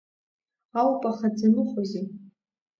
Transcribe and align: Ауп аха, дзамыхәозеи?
Ауп 0.79 1.01
аха, 1.09 1.27
дзамыхәозеи? 1.35 2.05